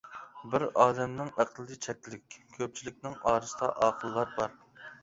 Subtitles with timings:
[0.53, 4.63] بىر ئادەمنىڭ ئەقلى چەكلىك، كۆپچىلىكنىڭ ئارىسىدا ئاقىللار بار.